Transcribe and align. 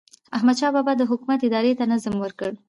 احمدشاه 0.35 0.71
بابا 0.75 0.93
د 0.97 1.01
حکومت 1.11 1.39
ادارې 1.43 1.71
ته 1.79 1.83
نظم 1.91 2.15
ورکړ. 2.19 2.51